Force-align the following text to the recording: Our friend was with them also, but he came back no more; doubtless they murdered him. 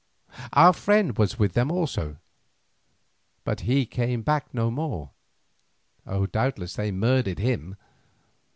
Our 0.53 0.73
friend 0.73 1.15
was 1.15 1.37
with 1.37 1.53
them 1.53 1.71
also, 1.71 2.17
but 3.43 3.59
he 3.59 3.85
came 3.85 4.23
back 4.23 4.51
no 4.51 4.71
more; 4.71 5.11
doubtless 6.31 6.73
they 6.73 6.91
murdered 6.91 7.37
him. 7.37 7.75